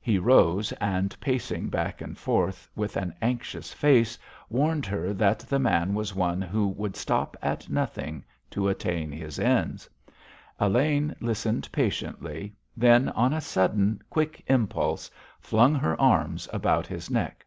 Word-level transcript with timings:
He 0.00 0.18
rose, 0.18 0.72
and, 0.80 1.14
pacing 1.20 1.68
back 1.68 2.00
and 2.00 2.18
fore, 2.18 2.52
with 2.74 2.96
an 2.96 3.14
anxious 3.22 3.72
face, 3.72 4.18
warned 4.50 4.86
her 4.86 5.14
that 5.14 5.38
the 5.38 5.60
man 5.60 5.94
was 5.94 6.16
one 6.16 6.42
who 6.42 6.66
would 6.66 6.96
stop 6.96 7.36
at 7.40 7.68
nothing 7.70 8.24
to 8.50 8.66
attain 8.66 9.12
his 9.12 9.38
ends. 9.38 9.88
Elaine 10.58 11.14
listened 11.20 11.68
patiently; 11.70 12.56
then, 12.76 13.10
on 13.10 13.32
a 13.32 13.40
sudden, 13.40 14.02
quick 14.10 14.42
impulse, 14.48 15.08
flung 15.38 15.76
her 15.76 15.94
arms 16.00 16.48
about 16.52 16.88
his 16.88 17.08
neck. 17.08 17.46